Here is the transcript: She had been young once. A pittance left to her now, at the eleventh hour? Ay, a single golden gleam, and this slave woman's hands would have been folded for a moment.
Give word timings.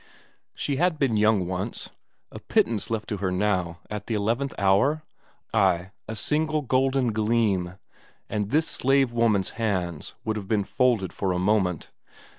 She 0.55 0.77
had 0.77 0.97
been 0.97 1.15
young 1.15 1.45
once. 1.45 1.91
A 2.31 2.39
pittance 2.39 2.89
left 2.89 3.07
to 3.09 3.17
her 3.17 3.29
now, 3.31 3.77
at 3.87 4.07
the 4.07 4.15
eleventh 4.15 4.51
hour? 4.57 5.03
Ay, 5.53 5.91
a 6.07 6.15
single 6.15 6.63
golden 6.63 7.13
gleam, 7.13 7.75
and 8.27 8.49
this 8.49 8.67
slave 8.67 9.13
woman's 9.13 9.51
hands 9.61 10.15
would 10.25 10.37
have 10.37 10.47
been 10.47 10.63
folded 10.63 11.13
for 11.13 11.31
a 11.33 11.37
moment. 11.37 11.91